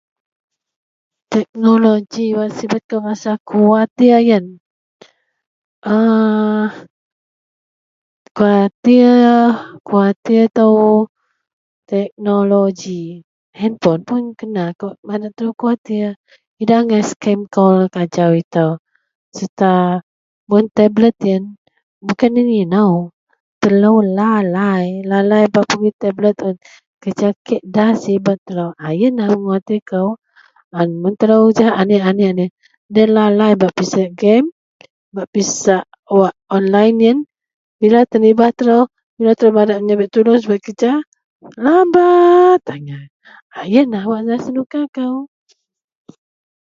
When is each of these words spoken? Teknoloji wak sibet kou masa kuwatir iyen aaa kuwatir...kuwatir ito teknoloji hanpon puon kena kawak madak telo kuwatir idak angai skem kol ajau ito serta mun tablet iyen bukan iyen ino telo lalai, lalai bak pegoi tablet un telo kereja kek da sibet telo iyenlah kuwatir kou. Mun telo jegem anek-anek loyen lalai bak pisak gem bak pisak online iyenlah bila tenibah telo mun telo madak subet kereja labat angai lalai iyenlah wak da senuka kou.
Teknoloji 1.33 2.25
wak 2.37 2.49
sibet 2.57 2.83
kou 2.89 2.99
masa 3.07 3.31
kuwatir 3.49 4.15
iyen 4.25 4.45
aaa 5.95 6.65
kuwatir...kuwatir 8.37 10.41
ito 10.47 10.65
teknoloji 11.91 12.99
hanpon 13.59 13.97
puon 14.07 14.23
kena 14.39 14.63
kawak 14.79 14.95
madak 15.07 15.33
telo 15.35 15.51
kuwatir 15.59 16.07
idak 16.61 16.77
angai 16.79 17.03
skem 17.11 17.39
kol 17.55 17.77
ajau 18.01 18.31
ito 18.43 18.65
serta 19.37 19.71
mun 20.49 20.65
tablet 20.77 21.17
iyen 21.27 21.43
bukan 22.05 22.33
iyen 22.37 22.51
ino 22.63 22.85
telo 23.61 23.91
lalai, 24.17 24.85
lalai 25.09 25.45
bak 25.53 25.65
pegoi 25.69 25.91
tablet 26.01 26.37
un 26.47 26.55
telo 26.61 26.69
kereja 27.01 27.29
kek 27.47 27.61
da 27.75 27.85
sibet 28.03 28.39
telo 28.47 28.65
iyenlah 28.95 29.27
kuwatir 29.41 29.81
kou. 29.91 30.09
Mun 31.03 31.15
telo 31.19 31.35
jegem 31.57 31.75
anek-anek 31.81 32.51
loyen 32.95 33.09
lalai 33.17 33.53
bak 33.61 33.73
pisak 33.77 34.09
gem 34.19 34.43
bak 35.15 35.27
pisak 35.33 35.83
online 36.57 36.97
iyenlah 37.03 37.27
bila 37.81 37.99
tenibah 38.11 38.49
telo 38.57 38.79
mun 39.15 39.27
telo 39.37 39.49
madak 39.57 39.79
subet 40.43 40.61
kereja 40.65 40.91
labat 41.65 42.61
angai 42.75 43.05
lalai 43.51 43.67
iyenlah 43.71 44.03
wak 44.11 44.21
da 44.27 44.35
senuka 44.45 44.79
kou. 44.95 45.15